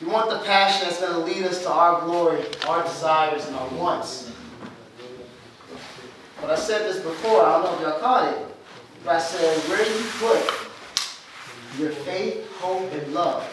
[0.02, 3.56] We want the passion that's going to lead us to our glory, our desires, and
[3.56, 4.32] our wants.
[6.41, 8.39] But I said this before, I don't know if y'all caught it.
[9.04, 13.43] But I said, where you put your faith, hope, and love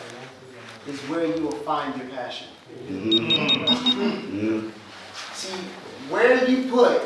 [0.87, 2.49] is where you will find your passion.
[2.87, 4.71] Mm-hmm.
[5.33, 5.55] See,
[6.11, 7.03] where you put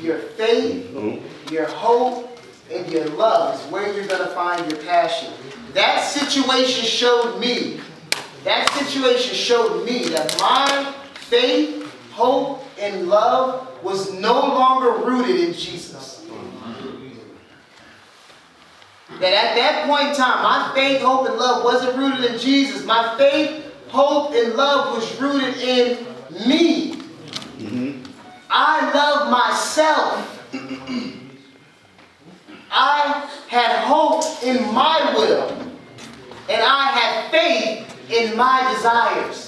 [0.00, 1.54] your faith, mm-hmm.
[1.54, 2.38] your hope,
[2.72, 5.32] and your love is where you're going to find your passion.
[5.72, 7.80] That situation showed me,
[8.44, 15.52] that situation showed me that my faith, hope, and love was no longer rooted in
[15.52, 16.24] Jesus.
[19.20, 22.84] That at that point in time, my faith, hope, and love wasn't rooted in Jesus.
[22.84, 26.06] My faith, hope, and love was rooted in
[26.46, 27.00] me.
[28.50, 30.32] I love myself.
[32.70, 35.50] I had hope in my will.
[36.48, 39.45] And I had faith in my desires.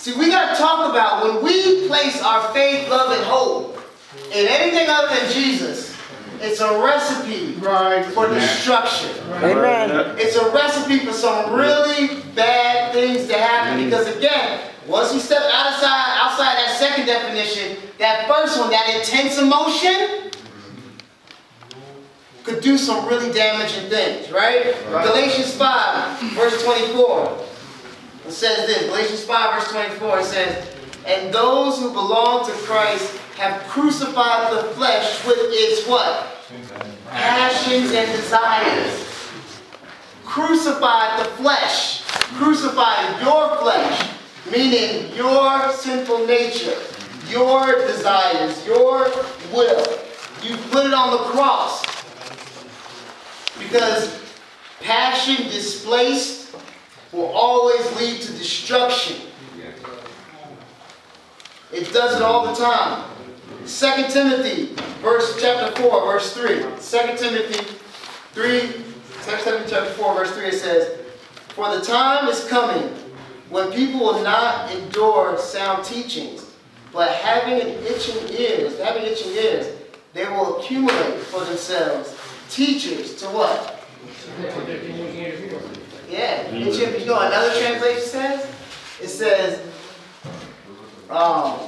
[0.00, 3.78] See, we got to talk about when we place our faith, love, and hope
[4.32, 5.94] in anything other than Jesus,
[6.40, 7.52] it's a recipe
[8.14, 9.10] for destruction.
[9.44, 10.16] Amen.
[10.18, 15.42] It's a recipe for some really bad things to happen because again, once you step
[15.52, 20.30] outside outside that second definition, that first one, that intense emotion,
[22.44, 24.74] could do some really damaging things, right?
[24.88, 27.48] Galatians 5, verse 24.
[28.26, 33.16] It says this, Galatians 5, verse 24, it says, And those who belong to Christ
[33.36, 36.26] have crucified the flesh with its what?
[37.08, 39.06] Passions and desires.
[40.24, 42.02] Crucified the flesh.
[42.36, 44.10] Crucified your flesh.
[44.50, 46.76] Meaning your sinful nature,
[47.28, 49.10] your desires, your
[49.52, 49.98] will.
[50.42, 51.82] You put it on the cross.
[53.58, 54.20] Because
[54.80, 56.49] passion displaced
[57.12, 59.16] will always lead to destruction.
[61.72, 63.04] It does it all the time.
[63.66, 66.56] 2 Timothy, verse chapter 4, verse 3.
[66.56, 66.68] 2
[67.16, 67.64] Timothy
[68.32, 70.98] 3, 2 Timothy chapter 4, verse 3, it says,
[71.50, 72.88] For the time is coming
[73.50, 76.46] when people will not endure sound teachings,
[76.92, 79.76] but having an itching ears, having itching ears,
[80.12, 82.16] they will accumulate for themselves
[82.48, 83.76] teachers to what?
[86.10, 88.46] Yeah, you know another translation says?
[89.00, 89.60] It says,
[91.08, 91.60] um,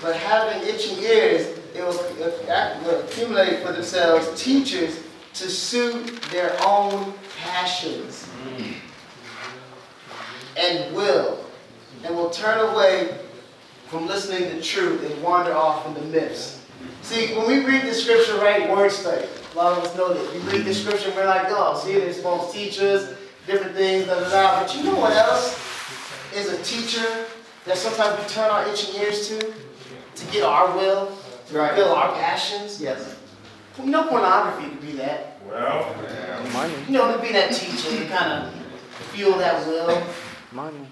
[0.00, 5.00] but having itching ears, it will, it will accumulate for themselves teachers
[5.34, 8.28] to suit their own passions
[10.56, 11.44] and will,
[12.04, 13.18] and will turn away
[13.88, 16.64] from listening to truth and wander off in the myths.
[17.02, 20.32] See, when we read the scripture, right, word study, a lot of us know this.
[20.32, 23.14] We read the scripture and we're like, oh, see, there's false teachers,
[23.46, 24.62] different things, da da da.
[24.62, 25.58] But you know what else
[26.34, 27.26] is a teacher
[27.64, 29.38] that sometimes we turn our itching ears to?
[29.40, 31.16] To get our will,
[31.48, 31.74] to Right.
[31.74, 32.80] fulfill our passions?
[32.80, 33.16] Yes.
[33.78, 35.38] You know, pornography could be that.
[35.48, 35.96] Well,
[36.52, 38.52] Money, You know, to be that teacher to kind of
[39.12, 40.02] fuel that will,
[40.52, 40.86] money,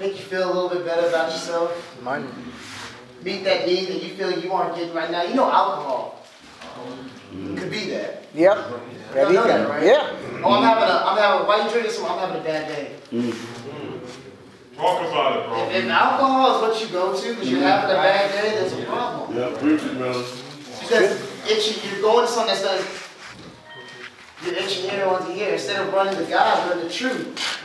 [0.00, 1.70] make you feel a little bit better about yourself,
[2.02, 2.26] money.
[3.22, 5.22] meet that need that you feel you aren't getting right now.
[5.22, 6.25] You know, alcohol
[7.56, 8.24] could be that.
[8.34, 8.56] Yep.
[9.14, 9.84] That You he know that, right?
[9.84, 10.16] Yeah.
[10.44, 12.06] Oh, I'm having a, I'm having, why you drinking some?
[12.06, 12.96] I'm having a bad day.
[14.76, 15.68] talk about it, bro.
[15.68, 18.72] If, if alcohol is what you go to because you're having a bad day, there's
[18.72, 19.36] a problem.
[19.36, 20.24] Yeah, preach it, brother.
[20.80, 23.02] Because itchy, you're going to something that says,
[24.44, 25.54] you're itching ear onto ear.
[25.54, 27.62] Instead of running to God, run to truth.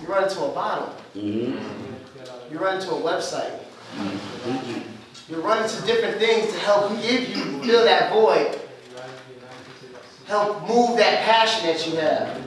[0.00, 0.94] You run into a bottle.
[1.14, 2.52] Mm-hmm.
[2.52, 3.60] You run into a website.
[5.32, 8.60] You're running to different things to help give you fill that void.
[10.26, 12.46] Help move that passion that you have.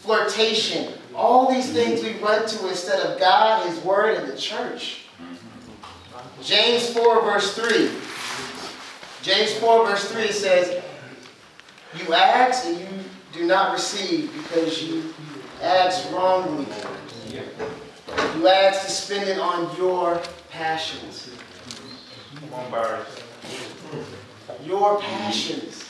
[0.00, 0.94] Flirtation.
[1.14, 5.04] All these things we run to instead of God, His Word, and the church.
[6.42, 7.90] James 4, verse 3.
[9.20, 10.82] James 4, verse 3 it says,
[11.98, 12.88] You ask and you
[13.34, 15.12] do not receive because you
[15.60, 16.64] ask wrongly.
[17.28, 20.18] You ask to spend it on your
[20.48, 21.31] passions.
[22.52, 23.04] Come on, Barry.
[24.62, 25.88] Your passions.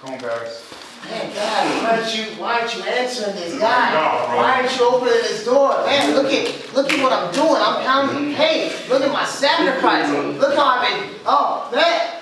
[0.00, 0.74] Come on, Barris.
[1.04, 3.58] Man, God, why aren't you why aren't you answering this?
[3.58, 3.92] guy?
[3.92, 5.84] No, why aren't you opening this door?
[5.84, 7.56] Man, look at look at what I'm doing.
[7.56, 10.08] I'm counting hey, look at my sacrifice.
[10.38, 12.16] Look how I've been oh man.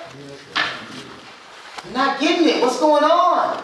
[1.85, 2.61] I'm not getting it.
[2.61, 3.57] What's going on?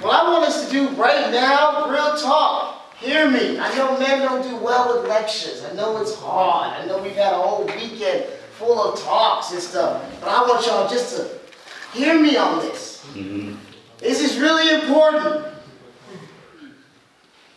[0.00, 3.58] What I want us to do right now, real talk, hear me.
[3.58, 5.64] I know men don't do well with lectures.
[5.64, 6.80] I know it's hard.
[6.80, 8.24] I know we've had a whole weekend
[8.58, 10.04] full of talks and stuff.
[10.20, 13.04] But I want y'all just to hear me on this.
[13.14, 13.54] Mm-hmm.
[13.98, 15.46] This is really important.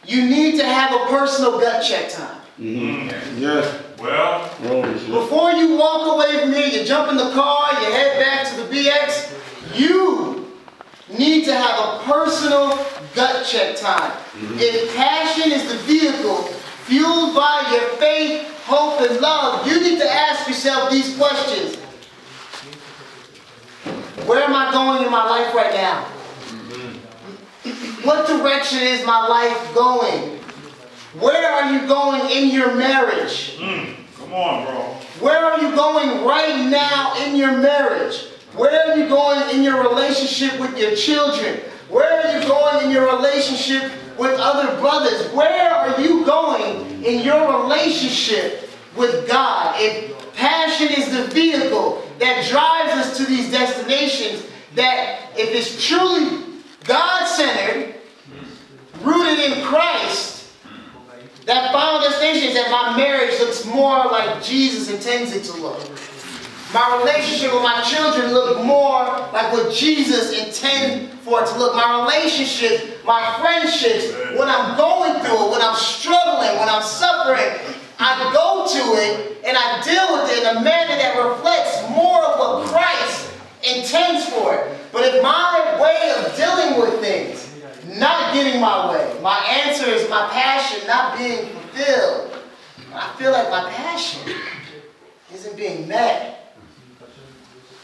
[0.06, 2.42] You need to have a personal gut check time.
[2.60, 3.42] Mm-hmm.
[3.42, 5.16] Yes, Well, Romans, yeah.
[5.16, 8.62] Before you walk away from here, you jump in the car, you head back to
[8.62, 10.35] the BX, you
[11.10, 12.70] need to have a personal
[13.14, 14.12] gut check time.
[14.12, 14.58] Mm-hmm.
[14.60, 16.44] If passion is the vehicle
[16.86, 21.76] fueled by your faith, hope, and love, you need to ask yourself these questions.
[24.26, 26.04] Where am I going in my life right now?
[26.04, 28.08] Mm-hmm.
[28.08, 30.40] What direction is my life going?
[31.20, 33.58] Where are you going in your marriage?
[33.58, 34.82] Mm, come on, bro.
[35.22, 38.26] Where are you going right now in your marriage?
[38.56, 41.60] Where are you going in your relationship with your children?
[41.90, 45.32] Where are you going in your relationship with other brothers?
[45.34, 49.76] Where are you going in your relationship with God?
[49.78, 56.44] If passion is the vehicle that drives us to these destinations, that if it's truly
[56.86, 57.96] God-centered,
[59.02, 60.54] rooted in Christ,
[61.46, 65.82] that final destination is that my marriage looks more like Jesus intends it to look.
[66.76, 71.74] My relationship with my children look more like what Jesus intended for it to look.
[71.74, 77.80] My relationships, my friendships, when I'm going through it, when I'm struggling, when I'm suffering,
[77.98, 82.22] I go to it and I deal with it in a manner that reflects more
[82.26, 83.32] of what Christ
[83.64, 84.78] intends for it.
[84.92, 87.56] But if my way of dealing with things
[87.98, 89.18] not getting my way.
[89.22, 92.38] My answer is my passion not being fulfilled.
[92.94, 94.34] I feel like my passion
[95.34, 96.35] isn't being met.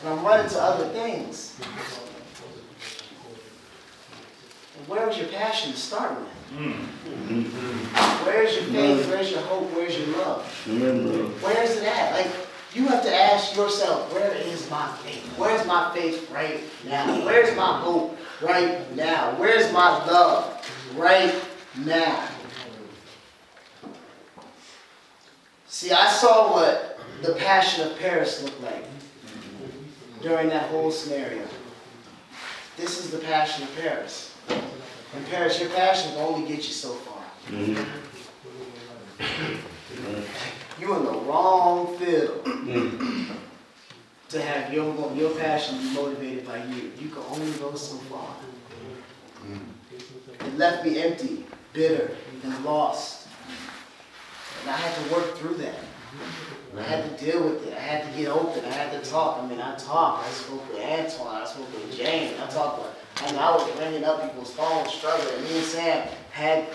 [0.01, 1.55] And I'm running to other things.
[4.77, 6.27] And where was your passion to start with?
[6.53, 7.43] Hmm.
[8.25, 9.07] Where's your faith?
[9.07, 9.71] Where's your hope?
[9.73, 10.43] Where's your love?
[11.43, 12.13] Where's it at?
[12.13, 12.31] Like,
[12.73, 15.23] you have to ask yourself, where is my faith?
[15.37, 17.23] Where's my faith right now?
[17.23, 19.35] Where's my hope right now?
[19.37, 21.35] Where's my love right
[21.77, 22.27] now?
[25.67, 28.85] See, I saw what the passion of Paris looked like
[30.21, 31.43] during that whole scenario.
[32.77, 34.35] This is the passion of Paris.
[34.49, 37.23] And Paris, your passion will only get you so far.
[37.47, 37.83] Mm-hmm.
[40.79, 43.33] You're in the wrong field mm-hmm.
[44.29, 46.91] to have your, your passion be motivated by you.
[46.99, 48.35] You can only go so far.
[49.45, 50.47] Mm-hmm.
[50.47, 53.27] It left me empty, bitter, and lost.
[54.61, 55.75] And I had to work through that.
[56.77, 57.73] I had to deal with it.
[57.73, 58.63] I had to get open.
[58.63, 59.43] I had to talk.
[59.43, 60.25] I mean, I talked.
[60.25, 61.41] I spoke with Antoine.
[61.41, 62.33] I spoke with Jane.
[62.39, 65.43] I talked with, I mean, I was ringing up people's phones, struggling.
[65.43, 66.65] Me and Sam had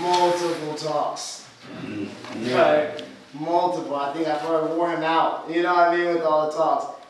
[0.00, 1.46] multiple talks.
[1.82, 2.54] Mm-hmm.
[2.54, 3.02] Right?
[3.34, 3.96] Multiple.
[3.96, 5.50] I think I probably wore him out.
[5.50, 6.14] You know what I mean?
[6.14, 7.04] With all the talks.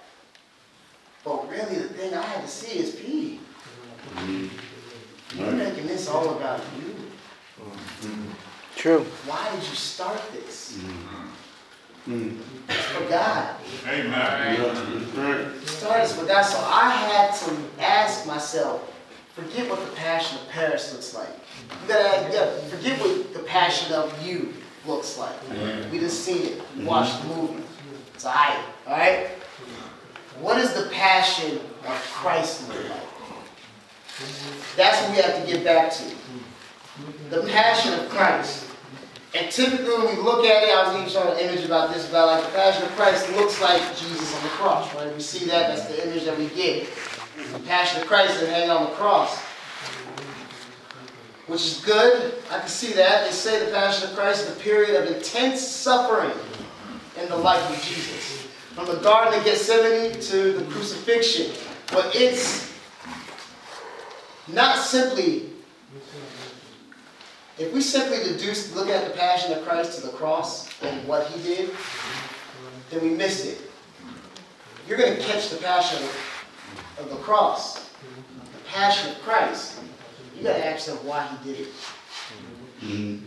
[1.25, 3.41] But really, the thing I had to see is P.
[4.15, 5.41] Mm-hmm.
[5.41, 6.95] You're making this all about you.
[7.61, 8.31] Mm-hmm.
[8.77, 9.05] True.
[9.27, 10.79] Why did you start this?
[12.09, 13.57] It's for God.
[13.87, 14.57] Amen.
[15.67, 16.43] Start this for God.
[16.43, 18.93] So I had to ask myself,
[19.35, 21.29] forget what the passion of Paris looks like.
[21.83, 24.53] You gotta, you gotta forget what the passion of you
[24.87, 25.35] looks like.
[25.91, 26.63] We just seen it.
[26.77, 27.63] We watched the movie.
[28.15, 29.27] It's alright, alright?
[30.41, 33.01] What does the passion of Christ look like?
[34.77, 36.05] That's what we have to get back to.
[37.31, 38.66] The passion of Christ.
[39.35, 42.09] And typically when we look at it, I was even showing an image about this,
[42.09, 45.13] about like the passion of Christ looks like Jesus on the cross, right?
[45.13, 46.89] We see that, that's the image that we get.
[47.53, 49.39] The passion of Christ is hanging on the cross.
[51.47, 52.35] Which is good.
[52.51, 53.25] I can see that.
[53.27, 56.37] They say the passion of Christ is a period of intense suffering
[57.21, 58.49] in the life of Jesus.
[58.75, 61.53] From the Garden of Gethsemane to the crucifixion.
[61.93, 62.75] But it's
[64.49, 65.51] not simply
[67.59, 71.27] if we simply deduce, look at the passion of Christ to the cross and what
[71.29, 71.71] he did,
[72.91, 73.63] then we missed it.
[74.87, 79.81] You're going to catch the passion of, of the cross, the passion of Christ.
[80.37, 81.67] You got to ask yourself why he did
[82.83, 83.21] it.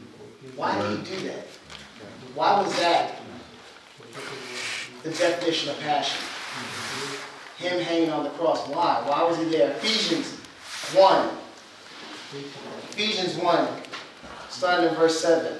[0.56, 1.48] Why did he do that?
[2.36, 3.16] Why was that
[5.04, 6.22] the definition of passion?
[7.58, 8.68] Him hanging on the cross.
[8.70, 9.02] Why?
[9.06, 9.72] Why was he there?
[9.72, 10.36] Ephesians
[10.94, 11.30] 1.
[12.92, 13.68] Ephesians 1
[14.60, 15.54] starting in verse 7.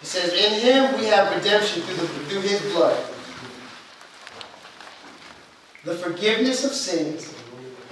[0.00, 2.96] It says, In him we have redemption through, the, through his blood,
[5.84, 7.34] the forgiveness of sins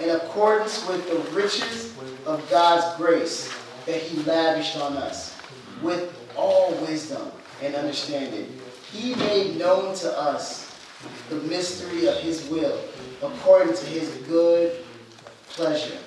[0.01, 5.39] in accordance with the riches of God's grace that he lavished on us
[5.83, 7.31] with all wisdom
[7.63, 8.59] and understanding.
[8.91, 10.75] He made known to us
[11.29, 12.81] the mystery of his will
[13.23, 14.85] according to his good
[15.51, 15.99] pleasure,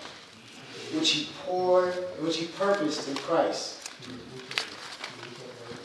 [0.94, 3.86] which he poured, which he purposed in Christ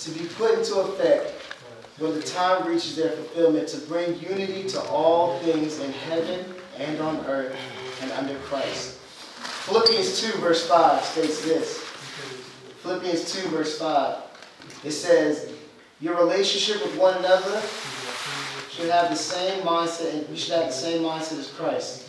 [0.00, 1.30] to be put into effect
[1.98, 6.98] when the time reaches their fulfillment to bring unity to all things in heaven and
[7.00, 7.54] on earth
[8.00, 8.96] and under Christ.
[9.66, 11.78] Philippians 2 verse 5 states this.
[12.82, 14.16] Philippians 2 verse 5.
[14.84, 15.52] It says,
[16.00, 17.60] your relationship with one another
[18.70, 22.08] should have the same mindset, and we should have the same mindset as Christ,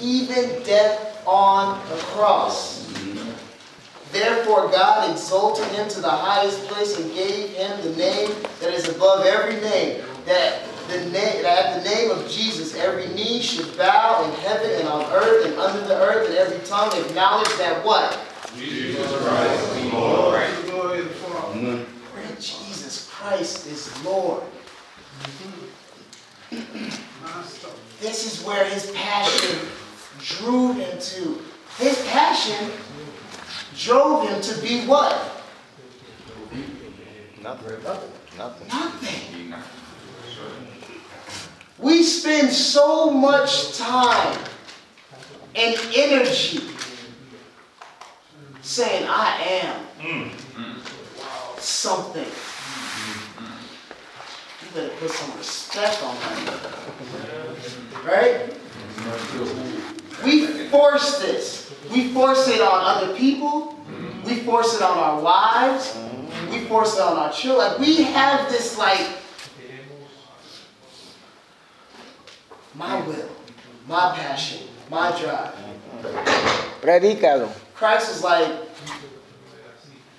[0.00, 2.86] even death on the cross.
[4.12, 8.30] Therefore God exalted him to the highest place and gave him the name
[8.60, 13.08] that is above every name, that the name that at the name of Jesus every
[13.08, 16.92] knee should bow in heaven and on earth and under the earth, and every tongue
[17.04, 18.18] acknowledge that what?
[18.56, 20.48] Jesus Christ is Lord.
[22.38, 24.42] Jesus Christ is Lord.
[28.00, 29.58] This is where his passion
[30.20, 31.42] drew him to.
[31.78, 32.70] His passion
[33.76, 35.14] drove him to be what?
[37.42, 37.82] Nothing.
[38.38, 38.68] Nothing.
[38.68, 39.54] Nothing.
[41.78, 44.38] We spend so much time
[45.54, 46.60] and energy
[48.62, 50.30] saying, I am
[51.58, 52.26] something.
[54.62, 56.60] You better put some respect on that.
[58.04, 58.56] Right?
[60.24, 61.72] We force this.
[61.90, 63.78] We force it on other people.
[64.24, 65.96] We force it on our wives.
[66.50, 67.68] We force it on our children.
[67.68, 69.06] Like we have this like
[72.74, 73.28] my will,
[73.88, 75.54] my passion, my drive.
[76.80, 77.50] Predícalo.
[77.74, 78.52] Christ was like,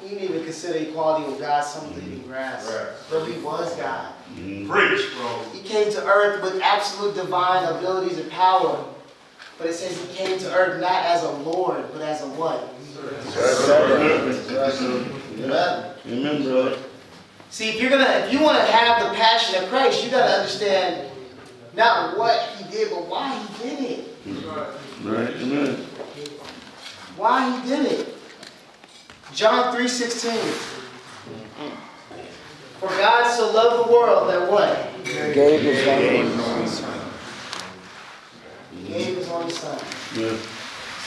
[0.01, 3.09] he didn't even consider equality with God something to be grasped.
[3.09, 4.13] But he was God.
[4.35, 5.43] Preach, bro.
[5.53, 8.85] He came to earth with absolute divine abilities and power.
[9.57, 12.73] But it says he came to earth not as a Lord, but as a what?
[15.39, 15.93] Amen.
[16.05, 16.77] Amen, brother.
[17.49, 20.31] See, if you're gonna, if you want to have the passion of Christ, you gotta
[20.33, 21.09] understand
[21.75, 24.17] not what he did, but why he did it.
[25.03, 25.75] Right, amen.
[27.15, 28.15] Why he did it.
[29.33, 30.37] John 3:16.
[32.79, 35.03] For God so loved the world that what?
[35.03, 36.56] Gave his son.
[38.87, 39.77] He gave his only son.
[40.15, 40.37] Yeah.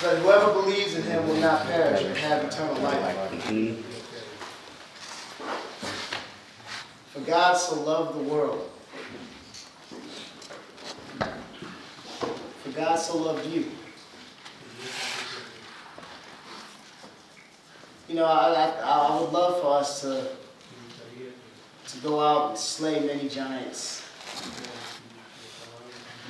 [0.01, 3.16] So that whoever believes in him will not perish but have eternal life.
[3.45, 3.83] Mhm.
[7.12, 8.70] For God so loved the world.
[12.64, 13.70] For God so loved you.
[18.09, 20.28] You know, I, I, I would love for us to,
[21.89, 23.99] to go out and slay many giants.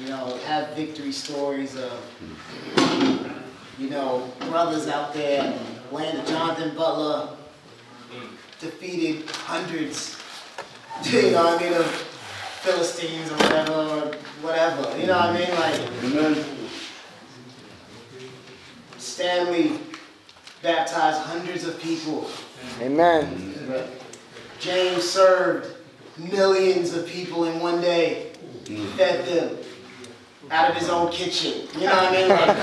[0.01, 2.03] You know, have victory stories of,
[3.79, 5.59] you know, brothers out there in
[5.91, 7.37] the land of Jonathan Butler
[8.61, 10.17] defeated hundreds
[11.05, 14.99] you know what I mean, of Philistines or whatever, or whatever.
[14.99, 15.51] You know what I mean?
[15.51, 16.45] Like Amen.
[18.99, 19.79] Stanley
[20.63, 22.29] baptized hundreds of people.
[22.81, 23.55] Amen.
[24.59, 25.75] James served
[26.19, 28.33] millions of people in one day.
[28.97, 29.57] Fed them
[30.51, 31.69] out of his own kitchen.
[31.75, 32.29] You know what I mean?
[32.29, 32.57] Like,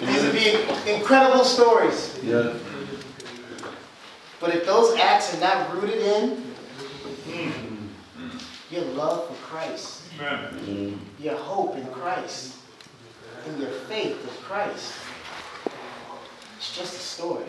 [0.00, 0.56] these would be
[0.92, 2.18] incredible stories.
[2.22, 2.52] Yeah.
[4.40, 6.42] But if those acts are not rooted in
[8.70, 10.98] your love for Christ, Mm.
[11.20, 12.54] your hope in Christ,
[13.46, 14.94] and your faith in Christ,
[16.56, 17.44] it's just a story.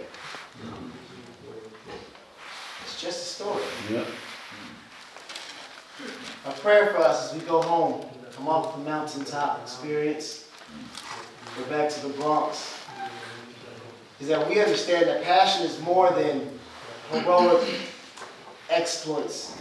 [2.83, 3.63] It's just a story.
[3.89, 4.03] Yeah.
[6.45, 10.47] A prayer for us as we go home, come off the mountaintop experience,
[11.57, 12.79] go back to the Bronx,
[14.19, 16.47] is that we understand that passion is more than
[17.11, 17.67] heroic
[18.69, 19.59] exploits.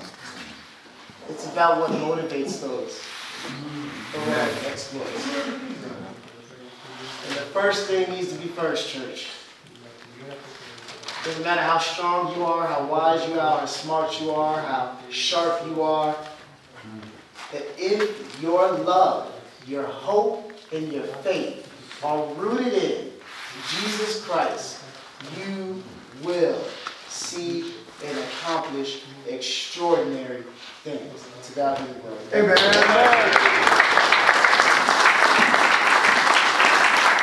[1.28, 3.02] It's about what motivates those
[4.12, 5.26] heroic exploits.
[7.28, 9.28] And the first thing needs to be first, church.
[11.26, 14.96] Doesn't matter how strong you are, how wise you are, how smart you are, how
[15.10, 16.14] sharp you are.
[17.52, 19.32] That if your love,
[19.66, 21.68] your hope, and your faith
[22.04, 23.12] are rooted in
[23.70, 24.84] Jesus Christ,
[25.36, 25.82] you
[26.22, 26.62] will
[27.08, 27.74] see
[28.04, 30.44] and accomplish extraordinary
[30.84, 31.28] things.
[31.48, 32.54] To God be the glory.
[32.54, 33.75] Amen.